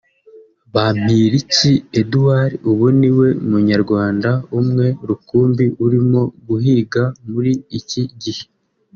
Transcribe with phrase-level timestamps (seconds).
[0.73, 8.43] Bampiriki Eduard ubu niwe munyarwanda umwe rukumbi urimo kuhiga muri iki gihe